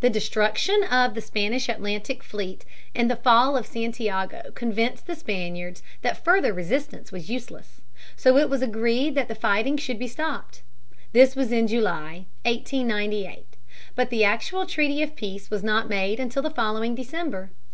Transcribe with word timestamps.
The 0.00 0.10
destruction 0.10 0.84
of 0.84 1.14
the 1.14 1.22
Spanish 1.22 1.70
Atlantic 1.70 2.22
fleet 2.22 2.66
and 2.94 3.10
the 3.10 3.16
fall 3.16 3.56
of 3.56 3.64
Santiago 3.66 4.52
convinced 4.54 5.06
the 5.06 5.14
Spaniards 5.14 5.82
that 6.02 6.22
further 6.22 6.52
resistance 6.52 7.10
was 7.10 7.30
useless. 7.30 7.80
So 8.16 8.36
it 8.36 8.50
was 8.50 8.60
agreed 8.60 9.14
that 9.14 9.28
the 9.28 9.34
fighting 9.34 9.78
should 9.78 9.98
be 9.98 10.08
stopped. 10.08 10.60
This 11.14 11.34
was 11.34 11.52
in 11.52 11.68
July, 11.68 12.26
1898. 12.44 13.56
But 13.94 14.10
the 14.10 14.24
actual 14.24 14.66
treaty 14.66 15.00
of 15.00 15.16
peace 15.16 15.48
was 15.50 15.64
not 15.64 15.88
made 15.88 16.20
until 16.20 16.42
the 16.42 16.50
following 16.50 16.94
December. 16.94 17.50